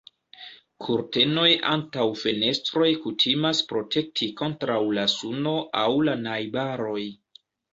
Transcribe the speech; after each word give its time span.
Kurtenoj 0.85 1.49
antaŭ 1.71 2.05
fenestroj 2.21 2.89
kutimas 3.05 3.61
protekti 3.75 4.31
kontraŭ 4.43 4.81
la 5.01 5.07
suno 5.17 5.55
aŭ 5.87 5.89
la 6.09 6.19
najbaroj. 6.27 6.99